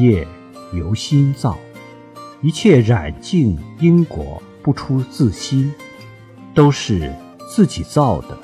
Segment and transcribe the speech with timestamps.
[0.00, 0.26] 业
[0.72, 1.58] 由心造，
[2.40, 5.72] 一切染净因果不出自心，
[6.54, 7.12] 都是
[7.48, 8.38] 自己造的。